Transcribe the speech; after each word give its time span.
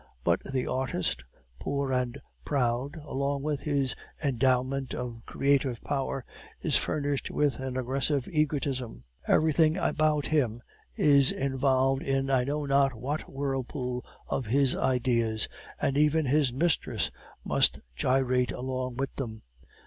But 0.23 0.41
the 0.51 0.65
artist, 0.65 1.23
poor 1.59 1.93
and 1.93 2.19
proud, 2.43 2.95
along 3.05 3.43
with 3.43 3.61
his 3.61 3.95
endowment 4.23 4.95
of 4.95 5.21
creative 5.27 5.79
power, 5.83 6.25
is 6.59 6.75
furnished 6.75 7.29
with 7.29 7.57
an 7.59 7.77
aggressive 7.77 8.27
egotism! 8.31 9.03
Everything 9.27 9.77
about 9.77 10.25
him 10.25 10.63
is 10.95 11.31
involved 11.31 12.01
in 12.01 12.31
I 12.31 12.45
know 12.45 12.65
not 12.65 12.95
what 12.95 13.29
whirlpool 13.31 14.03
of 14.25 14.47
his 14.47 14.75
ideas, 14.75 15.47
and 15.79 15.95
even 15.95 16.25
his 16.25 16.51
mistress 16.51 17.11
must 17.43 17.79
gyrate 17.95 18.51
along 18.51 18.95
with 18.95 19.13
them. 19.17 19.43